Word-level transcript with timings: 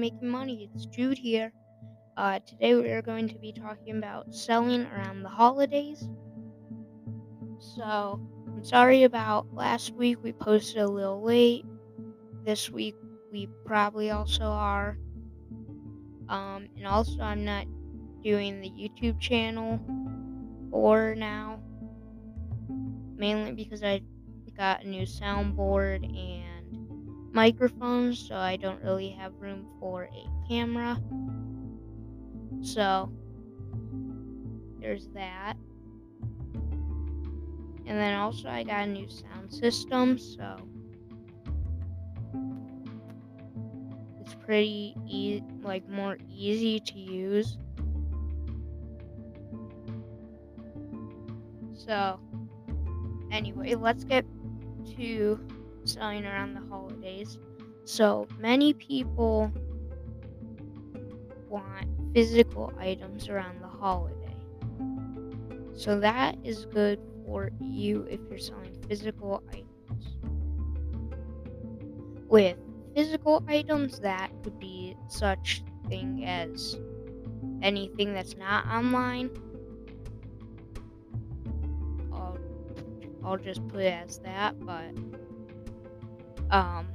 making 0.00 0.28
money. 0.28 0.70
It's 0.74 0.86
Jude 0.86 1.18
here. 1.18 1.52
Uh, 2.16 2.38
today 2.46 2.74
we 2.74 2.90
are 2.90 3.02
going 3.02 3.28
to 3.28 3.38
be 3.38 3.52
talking 3.52 3.96
about 3.98 4.34
selling 4.34 4.86
around 4.86 5.22
the 5.22 5.28
holidays. 5.28 6.08
So, 7.58 8.20
I'm 8.46 8.64
sorry 8.64 9.04
about 9.04 9.52
last 9.52 9.94
week. 9.94 10.22
We 10.22 10.32
posted 10.32 10.78
a 10.78 10.88
little 10.88 11.22
late. 11.22 11.64
This 12.44 12.70
week 12.70 12.94
we 13.32 13.48
probably 13.64 14.10
also 14.10 14.44
are. 14.44 14.96
Um, 16.28 16.68
and 16.76 16.86
also, 16.86 17.20
I'm 17.20 17.44
not 17.44 17.66
doing 18.22 18.60
the 18.60 18.70
YouTube 18.70 19.20
channel 19.20 19.80
for 20.70 21.14
now, 21.14 21.60
mainly 23.16 23.52
because 23.52 23.82
I 23.82 24.02
got 24.56 24.84
a 24.84 24.88
new 24.88 25.02
soundboard 25.02 26.04
and 26.04 26.53
microphones, 27.34 28.18
so 28.28 28.36
I 28.36 28.56
don't 28.56 28.82
really 28.82 29.10
have 29.10 29.32
room 29.40 29.66
for 29.80 30.04
a 30.04 30.48
camera. 30.48 30.98
So, 32.62 33.12
there's 34.80 35.08
that. 35.08 35.54
And 37.86 37.98
then 37.98 38.14
also, 38.14 38.48
I 38.48 38.62
got 38.62 38.84
a 38.84 38.86
new 38.86 39.08
sound 39.10 39.52
system, 39.52 40.16
so 40.16 40.56
it's 44.20 44.34
pretty 44.34 44.94
e- 45.06 45.42
like 45.62 45.86
more 45.88 46.16
easy 46.30 46.80
to 46.80 46.98
use. 46.98 47.58
So, 51.74 52.18
anyway, 53.30 53.74
let's 53.74 54.04
get 54.04 54.24
to 54.96 55.38
selling 55.84 56.24
around 56.24 56.54
the 56.54 56.66
holidays. 56.68 57.38
So 57.84 58.26
many 58.38 58.72
people 58.72 59.52
want 61.48 61.86
physical 62.14 62.72
items 62.78 63.28
around 63.28 63.60
the 63.60 63.68
holiday. 63.68 64.36
So 65.74 65.98
that 66.00 66.36
is 66.44 66.66
good 66.66 67.00
for 67.26 67.50
you 67.60 68.06
if 68.08 68.20
you're 68.28 68.38
selling 68.38 68.76
physical 68.88 69.42
items. 69.50 70.16
With 72.28 72.56
physical 72.94 73.44
items, 73.48 73.98
that 74.00 74.30
could 74.42 74.58
be 74.58 74.96
such 75.08 75.62
thing 75.88 76.24
as 76.24 76.78
anything 77.62 78.14
that's 78.14 78.36
not 78.36 78.66
online. 78.66 79.30
I'll, 82.12 82.38
I'll 83.24 83.36
just 83.36 83.66
put 83.68 83.80
it 83.80 83.92
as 83.92 84.18
that, 84.20 84.64
but 84.64 84.94
um, 86.50 86.88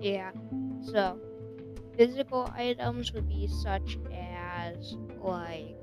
yeah, 0.00 0.32
so 0.82 1.18
physical 1.96 2.50
items 2.56 3.12
would 3.12 3.28
be 3.28 3.46
such 3.46 3.98
as, 4.12 4.96
like, 5.18 5.76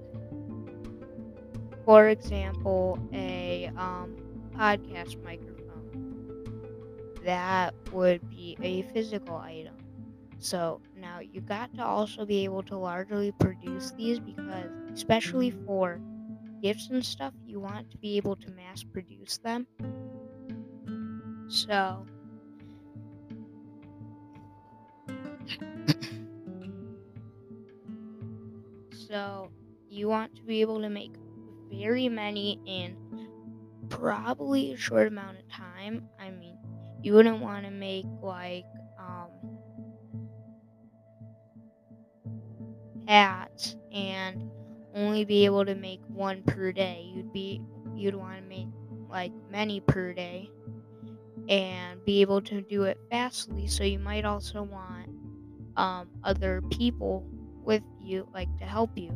for 1.85 2.09
example, 2.09 2.99
a 3.13 3.71
um, 3.77 4.15
podcast 4.55 5.21
microphone. 5.23 5.55
That 7.25 7.73
would 7.91 8.27
be 8.29 8.57
a 8.61 8.83
physical 8.93 9.37
item. 9.37 9.75
So 10.39 10.81
now 10.95 11.19
you 11.19 11.41
got 11.41 11.73
to 11.75 11.85
also 11.85 12.25
be 12.25 12.43
able 12.45 12.63
to 12.63 12.77
largely 12.77 13.31
produce 13.33 13.91
these 13.91 14.19
because, 14.19 14.71
especially 14.93 15.51
for 15.51 15.99
gifts 16.61 16.89
and 16.89 17.03
stuff, 17.05 17.33
you 17.45 17.59
want 17.59 17.91
to 17.91 17.97
be 17.97 18.17
able 18.17 18.35
to 18.37 18.51
mass 18.51 18.83
produce 18.83 19.37
them. 19.39 19.67
So, 21.49 22.05
so 28.91 29.49
you 29.89 30.07
want 30.07 30.35
to 30.35 30.43
be 30.43 30.61
able 30.61 30.79
to 30.81 30.89
make 30.89 31.15
very 31.71 32.07
many 32.07 32.59
in 32.67 32.95
probably 33.89 34.73
a 34.73 34.77
short 34.77 35.07
amount 35.07 35.39
of 35.39 35.49
time. 35.49 36.07
I 36.19 36.29
mean, 36.29 36.55
you 37.01 37.13
wouldn't 37.13 37.39
want 37.39 37.65
to 37.65 37.71
make 37.71 38.05
like 38.21 38.65
um, 38.99 39.31
hats 43.07 43.75
and 43.91 44.51
only 44.93 45.25
be 45.25 45.45
able 45.45 45.65
to 45.65 45.73
make 45.73 46.01
one 46.09 46.43
per 46.43 46.71
day. 46.71 47.09
You'd 47.11 47.33
be 47.33 47.59
you'd 47.95 48.13
want 48.13 48.37
to 48.37 48.43
make 48.47 48.67
like 49.09 49.31
many 49.49 49.79
per 49.79 50.13
day 50.13 50.51
and 51.49 52.05
be 52.05 52.21
able 52.21 52.41
to 52.41 52.61
do 52.61 52.83
it 52.83 52.97
fastly. 53.09 53.67
So 53.67 53.83
you 53.83 53.97
might 53.99 54.23
also 54.23 54.61
want 54.61 55.09
um, 55.75 56.07
other 56.23 56.61
people 56.69 57.25
with 57.63 57.83
you, 57.99 58.27
like 58.33 58.55
to 58.59 58.65
help 58.65 58.95
you. 58.95 59.11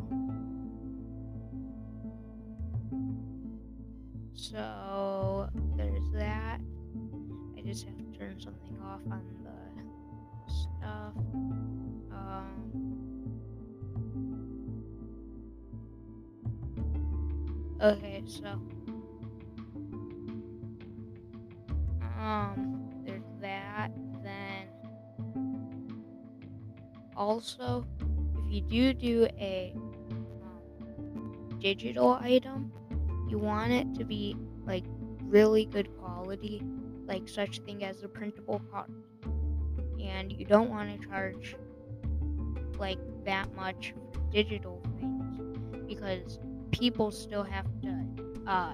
So 4.33 5.47
there's 5.77 6.11
that. 6.15 6.59
I 7.55 7.61
just 7.61 7.85
have 7.85 7.97
to 7.97 8.17
turn 8.17 8.41
something 8.41 8.77
off 8.83 9.01
on 9.11 9.23
the 9.43 10.51
stuff. 10.51 11.13
Um, 12.11 12.73
okay, 17.79 18.23
so 18.25 18.59
um, 22.23 22.89
there's 23.05 23.21
that. 23.41 23.89
Then 24.23 24.69
also, 27.17 27.85
if 28.37 28.51
you 28.51 28.61
do 28.61 28.93
do 28.93 29.27
a 29.37 29.73
um, 29.75 31.59
digital 31.59 32.13
item, 32.13 32.71
you 33.29 33.37
want 33.37 33.71
it 33.71 33.93
to 33.95 34.05
be 34.05 34.37
like 34.65 34.85
really 35.23 35.65
good 35.65 35.89
quality, 35.97 36.63
like 37.05 37.27
such 37.27 37.59
thing 37.59 37.83
as 37.83 38.03
a 38.03 38.07
printable 38.07 38.61
card, 38.71 38.89
and 40.01 40.31
you 40.31 40.45
don't 40.45 40.69
want 40.69 41.01
to 41.01 41.07
charge 41.07 41.57
like 42.79 42.99
that 43.25 43.53
much 43.55 43.93
for 44.13 44.19
digital 44.31 44.81
things 44.99 45.85
because 45.87 46.39
people 46.71 47.11
still 47.11 47.43
have 47.43 47.67
to 47.81 48.05
uh, 48.47 48.73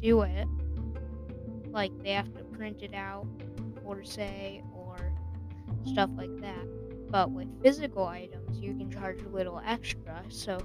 do 0.00 0.22
it 0.22 0.48
like 1.74 1.92
they 2.02 2.12
have 2.12 2.32
to 2.34 2.44
print 2.44 2.82
it 2.82 2.94
out 2.94 3.26
or 3.84 4.04
say 4.04 4.62
or 4.72 5.12
stuff 5.84 6.08
like 6.16 6.34
that. 6.40 7.10
But 7.10 7.30
with 7.30 7.48
physical 7.62 8.06
items, 8.06 8.58
you 8.58 8.74
can 8.74 8.90
charge 8.90 9.20
a 9.22 9.28
little 9.28 9.60
extra. 9.64 10.22
So, 10.28 10.58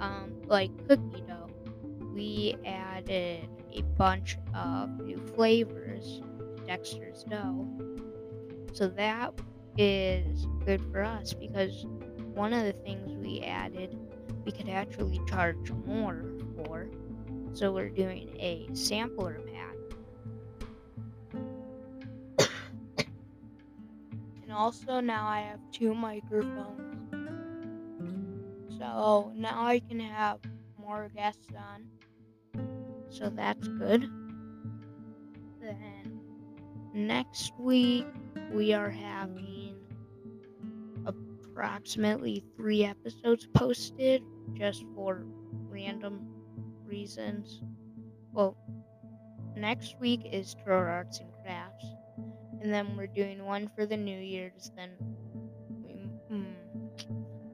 um, 0.00 0.32
like 0.46 0.70
cookie 0.88 1.22
dough, 1.26 1.50
we 2.12 2.56
added 2.66 3.48
a 3.72 3.82
bunch 3.96 4.36
of 4.54 5.00
new 5.00 5.16
flavors 5.34 6.20
to 6.56 6.62
Dexter's 6.66 7.24
dough. 7.24 7.68
So 8.72 8.88
that 8.88 9.32
is 9.78 10.46
good 10.66 10.82
for 10.92 11.02
us 11.02 11.32
because 11.32 11.86
one 12.34 12.52
of 12.52 12.64
the 12.64 12.72
things 12.72 13.12
we 13.24 13.40
added, 13.40 13.96
we 14.44 14.52
could 14.52 14.68
actually 14.68 15.20
charge 15.28 15.70
more 15.86 16.24
for 16.56 16.88
so 17.52 17.72
we're 17.72 17.88
doing 17.88 18.36
a 18.38 18.68
sampler 18.74 19.40
pack. 22.38 22.48
and 24.42 24.52
also 24.52 25.00
now 25.00 25.26
I 25.26 25.40
have 25.40 25.60
two 25.72 25.94
microphones. 25.94 26.90
So 28.78 29.32
now 29.36 29.66
I 29.66 29.80
can 29.80 30.00
have 30.00 30.38
more 30.78 31.10
guests 31.14 31.46
on. 31.54 31.86
So 33.10 33.28
that's 33.28 33.68
good. 33.68 34.08
Then 35.60 36.20
next 36.94 37.52
week 37.58 38.06
we 38.52 38.72
are 38.72 38.88
having 38.88 39.76
approximately 41.04 42.42
three 42.56 42.84
episodes 42.84 43.46
posted 43.54 44.22
just 44.54 44.84
for 44.94 45.24
random 45.68 46.26
reasons. 46.90 47.62
Well, 48.32 48.56
next 49.56 49.98
week 50.00 50.20
is 50.30 50.54
Troll 50.64 50.82
Arts 50.82 51.20
and 51.20 51.30
Crafts, 51.42 51.86
and 52.60 52.72
then 52.72 52.96
we're 52.96 53.06
doing 53.06 53.44
one 53.44 53.70
for 53.74 53.86
the 53.86 53.96
New 53.96 54.18
Year's. 54.18 54.72
Then 54.76 54.90
we 55.86 56.10
hmm, 56.28 56.52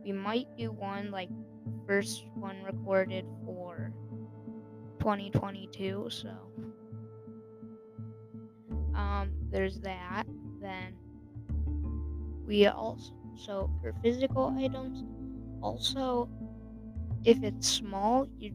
we 0.03 0.12
might 0.12 0.49
do 0.56 0.73
one 0.73 1.11
like 1.11 1.29
first 1.87 2.25
one 2.35 2.62
recorded 2.65 3.27
for 3.44 3.93
2022. 5.00 6.09
So 6.11 6.33
um, 8.94 9.31
there's 9.50 9.79
that. 9.81 10.25
Then 10.61 10.97
we 12.47 12.67
also 12.67 13.12
so 13.37 13.71
for 13.83 13.93
physical 14.03 14.56
items, 14.59 15.05
also 15.61 16.29
if 17.25 17.43
it's 17.43 17.69
small, 17.69 18.29
you 18.38 18.55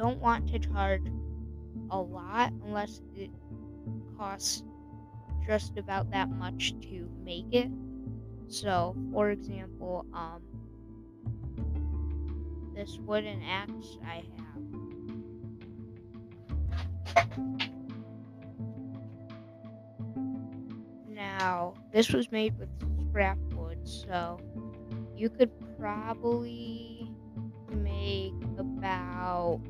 don't 0.00 0.18
want 0.18 0.48
to 0.48 0.58
charge 0.58 1.02
a 1.90 1.98
lot 2.00 2.54
unless 2.64 3.02
it 3.14 3.30
costs 4.16 4.62
just 5.46 5.76
about 5.76 6.10
that 6.10 6.30
much 6.30 6.72
to 6.80 7.06
make 7.22 7.52
it. 7.52 7.68
So, 8.48 8.96
for 9.12 9.28
example, 9.30 10.06
um, 10.14 10.40
this 12.74 12.96
wooden 13.00 13.42
axe 13.42 13.98
I 14.02 14.24
have. 14.36 14.62
Now, 21.10 21.74
this 21.92 22.10
was 22.10 22.32
made 22.32 22.58
with 22.58 22.70
scrap 23.10 23.36
wood, 23.52 23.86
so 23.86 24.40
you 25.14 25.28
could 25.28 25.50
probably 25.78 27.10
make 27.70 28.32
about 28.56 29.60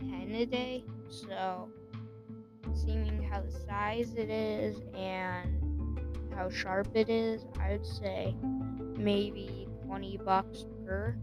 10 0.00 0.34
a 0.34 0.46
day. 0.46 0.84
So, 1.08 1.68
seeing 2.74 3.22
how 3.30 3.40
the 3.40 3.50
size 3.50 4.14
it 4.16 4.30
is 4.30 4.80
and 4.94 5.98
how 6.34 6.48
sharp 6.48 6.88
it 6.94 7.08
is, 7.08 7.44
I 7.60 7.72
would 7.72 7.86
say 7.86 8.34
maybe 8.96 9.68
20 9.86 10.18
bucks 10.18 10.66
per. 10.86 11.16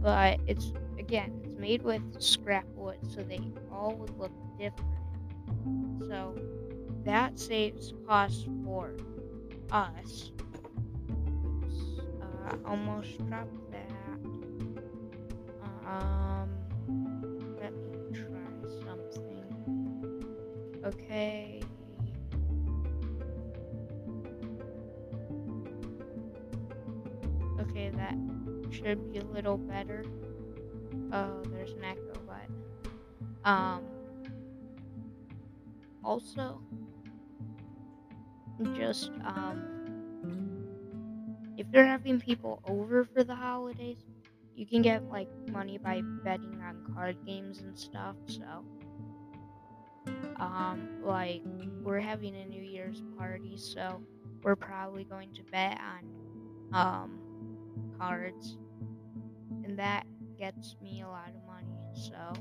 But 0.00 0.40
it's 0.46 0.72
again, 0.98 1.40
it's 1.44 1.58
made 1.58 1.82
with 1.82 2.02
scrap 2.22 2.64
wood, 2.74 2.98
so 3.08 3.22
they 3.22 3.40
all 3.72 3.94
would 3.96 4.16
look 4.18 4.32
different. 4.58 6.06
So 6.08 6.34
that 7.04 7.38
saves 7.38 7.92
costs 8.06 8.46
for 8.64 8.94
us. 9.70 10.32
Oops, 11.36 12.00
uh, 12.22 12.56
almost 12.64 13.18
dropped. 13.28 13.69
Um, 15.90 16.48
let 17.60 17.72
me 17.74 17.96
try 18.12 18.84
something. 18.84 20.82
Okay. 20.84 21.60
Okay, 27.60 27.90
that 27.90 28.14
should 28.70 29.12
be 29.12 29.18
a 29.18 29.24
little 29.24 29.58
better. 29.58 30.04
Oh, 31.12 31.42
there's 31.46 31.72
an 31.72 31.84
echo, 31.84 32.20
but 32.26 33.48
um 33.48 33.82
also 36.04 36.60
just 38.74 39.10
um 39.24 39.62
if 41.56 41.66
you're 41.72 41.86
having 41.86 42.20
people 42.20 42.62
over 42.66 43.04
for 43.04 43.24
the 43.24 43.34
holidays 43.34 43.98
you 44.54 44.66
can 44.66 44.82
get 44.82 45.04
like 45.04 45.28
money 45.50 45.78
by 45.78 46.02
betting 46.24 46.60
on 46.62 46.94
card 46.94 47.16
games 47.26 47.60
and 47.60 47.78
stuff 47.78 48.16
so 48.26 48.64
um 50.36 50.88
like 51.02 51.42
we're 51.82 52.00
having 52.00 52.34
a 52.36 52.44
new 52.46 52.62
year's 52.62 53.02
party 53.18 53.56
so 53.56 54.02
we're 54.42 54.56
probably 54.56 55.04
going 55.04 55.32
to 55.34 55.42
bet 55.44 55.78
on 55.80 56.72
um 56.72 57.20
cards. 58.00 58.56
And 59.64 59.78
that 59.78 60.06
gets 60.38 60.76
me 60.82 61.02
a 61.02 61.08
lot 61.08 61.28
of 61.28 61.44
money 61.46 61.78
so. 61.94 62.32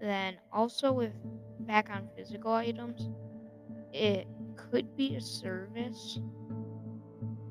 Then 0.00 0.36
also 0.52 0.92
with 0.92 1.12
back 1.60 1.90
on 1.90 2.08
physical 2.16 2.52
items, 2.52 3.08
it 3.92 4.28
could 4.56 4.96
be 4.96 5.16
a 5.16 5.20
service, 5.20 6.20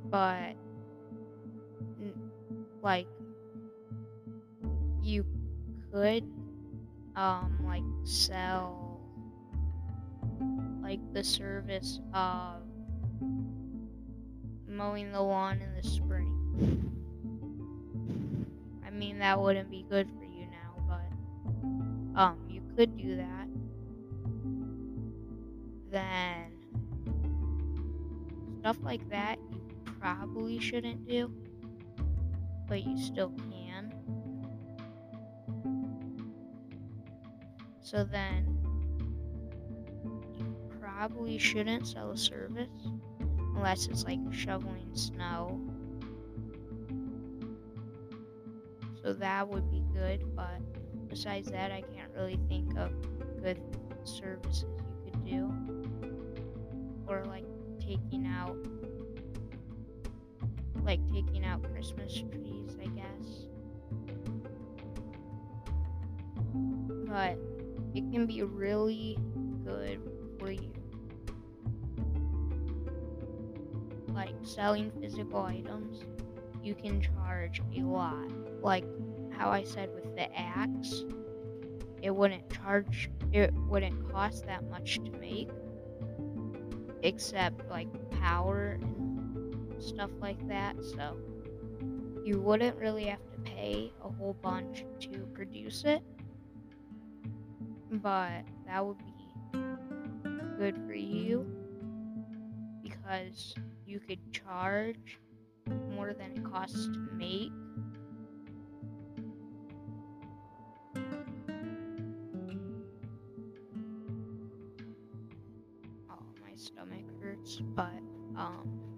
but 0.09 0.55
like 2.81 3.07
you 5.01 5.25
could 5.91 6.23
um 7.15 7.59
like 7.65 7.83
sell 8.03 8.99
like 10.81 10.99
the 11.13 11.23
service 11.23 11.99
of 12.13 12.61
mowing 14.67 15.11
the 15.11 15.21
lawn 15.21 15.61
in 15.61 15.73
the 15.75 15.87
spring. 15.87 16.31
I 18.85 18.89
mean 18.91 19.19
that 19.19 19.39
wouldn't 19.39 19.71
be 19.71 19.85
good 19.89 20.07
for 20.17 20.25
you 20.25 20.45
now, 20.47 20.83
but 20.87 22.19
um 22.19 22.37
you 22.49 22.61
could 22.75 22.97
do 22.97 23.15
that, 23.15 23.47
then 25.91 26.51
stuff 28.59 28.77
like 28.83 29.09
that 29.09 29.39
probably 30.05 30.59
shouldn't 30.59 31.07
do, 31.07 31.31
but 32.67 32.85
you 32.85 32.95
still 32.95 33.31
can. 33.49 33.91
So 37.81 38.03
then 38.03 38.55
you 40.37 40.55
probably 40.79 41.39
shouldn't 41.39 41.87
sell 41.87 42.11
a 42.11 42.17
service 42.17 42.69
unless 43.55 43.87
it's 43.87 44.03
like 44.03 44.19
shoveling 44.29 44.91
snow. 44.93 45.59
So 49.01 49.11
that 49.11 49.47
would 49.47 49.71
be 49.71 49.83
good, 49.91 50.35
but 50.35 50.61
besides 51.09 51.49
that, 51.49 51.71
I 51.71 51.81
can't 51.81 52.11
really 52.15 52.39
think 52.47 52.77
of 52.77 52.91
good 53.41 53.59
services 54.03 54.65
you 55.03 55.11
could 55.11 55.25
do. 55.25 55.51
Or 57.07 57.25
like 57.25 57.45
taking 57.79 58.27
out 58.27 58.55
like 60.85 61.01
taking 61.11 61.43
out 61.43 61.63
Christmas 61.73 62.13
trees, 62.13 62.77
I 62.81 62.85
guess. 62.87 63.47
But 67.07 67.37
it 67.95 68.11
can 68.11 68.27
be 68.27 68.43
really 68.43 69.17
good 69.65 69.99
for 70.39 70.51
you. 70.51 70.71
Like 74.09 74.35
selling 74.43 74.91
physical 75.01 75.41
items, 75.41 76.03
you 76.63 76.75
can 76.75 77.01
charge 77.01 77.61
a 77.75 77.81
lot. 77.81 78.29
Like 78.61 78.85
how 79.31 79.49
I 79.49 79.63
said 79.63 79.89
with 79.93 80.15
the 80.15 80.33
axe, 80.37 81.03
it 82.01 82.15
wouldn't 82.15 82.49
charge, 82.49 83.09
it 83.33 83.53
wouldn't 83.67 84.11
cost 84.11 84.45
that 84.45 84.69
much 84.69 84.99
to 85.03 85.11
make, 85.19 85.49
except 87.01 87.67
like 87.69 87.87
power 88.11 88.77
and 88.81 89.04
stuff 89.81 90.11
like 90.19 90.47
that. 90.47 90.75
So 90.83 91.17
you 92.23 92.39
wouldn't 92.39 92.75
really 92.77 93.05
have 93.05 93.19
to 93.31 93.37
pay 93.51 93.91
a 94.03 94.09
whole 94.09 94.35
bunch 94.41 94.85
to 95.01 95.09
produce 95.33 95.83
it, 95.85 96.01
but 97.91 98.43
that 98.65 98.85
would 98.85 98.97
be 98.97 99.59
good 100.57 100.75
for 100.87 100.93
you 100.95 101.45
because 102.81 103.53
you 103.85 103.99
could 103.99 104.19
charge 104.31 105.19
more 105.93 106.13
than 106.13 106.31
it 106.31 106.43
costs 106.43 106.87
to 106.87 107.07
make 107.13 107.51
Oh, 116.09 116.23
my 116.41 116.55
stomach 116.55 117.05
hurts, 117.21 117.57
but 117.75 117.91
um, 118.37 118.94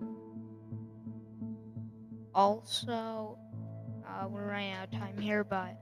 also 2.38 3.36
uh, 4.08 4.28
we're 4.30 4.46
running 4.48 4.72
out 4.74 4.86
of 4.86 4.92
time 4.92 5.18
here, 5.18 5.44
but 5.44 5.76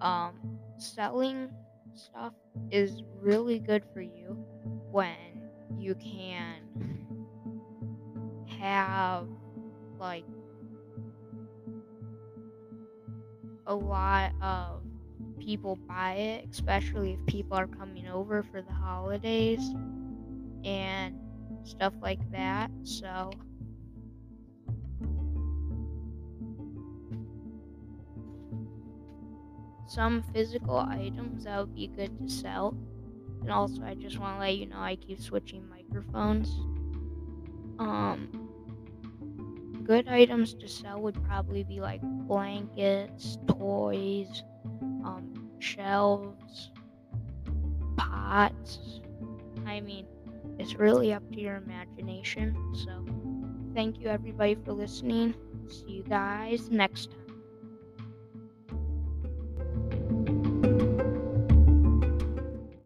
um, 0.00 0.58
selling 0.76 1.48
stuff 1.94 2.32
is 2.70 3.02
really 3.20 3.60
good 3.60 3.84
for 3.94 4.00
you 4.00 4.36
when 4.90 5.14
you 5.78 5.94
can 5.94 6.56
have 8.58 9.28
like 10.00 10.24
a 13.68 13.74
lot 13.74 14.32
of 14.42 14.82
people 15.38 15.76
buy 15.76 16.14
it, 16.14 16.48
especially 16.50 17.12
if 17.12 17.26
people 17.26 17.56
are 17.56 17.68
coming 17.68 18.08
over 18.08 18.42
for 18.42 18.62
the 18.62 18.72
holidays 18.72 19.60
and 20.64 21.14
stuff 21.62 21.92
like 22.02 22.18
that. 22.32 22.68
So 22.82 23.30
some 29.88 30.22
physical 30.22 30.76
items 30.78 31.44
that 31.44 31.58
would 31.60 31.74
be 31.74 31.88
good 31.88 32.18
to 32.20 32.28
sell. 32.28 32.76
And 33.42 33.50
also 33.50 33.82
I 33.84 33.94
just 33.94 34.18
want 34.18 34.36
to 34.36 34.40
let 34.40 34.56
you 34.56 34.66
know 34.66 34.78
I 34.80 34.96
keep 34.96 35.20
switching 35.20 35.68
microphones. 35.68 36.66
Um 37.78 38.30
good 39.84 40.08
items 40.08 40.54
to 40.54 40.68
sell 40.68 41.00
would 41.02 41.22
probably 41.24 41.64
be 41.64 41.80
like 41.80 42.00
blankets, 42.02 43.38
toys, 43.48 44.44
um, 45.04 45.34
shelves, 45.60 46.72
pots. 47.96 49.00
I 49.66 49.80
mean, 49.80 50.06
it's 50.58 50.74
really 50.76 51.12
up 51.12 51.24
to 51.32 51.40
your 51.40 51.56
imagination. 51.56 52.58
So, 52.74 53.06
thank 53.74 54.00
you 54.00 54.08
everybody 54.08 54.56
for 54.56 54.72
listening. 54.72 55.34
See 55.68 55.92
you 55.92 56.04
guys 56.04 56.70
next 56.70 57.10
time. 57.12 57.17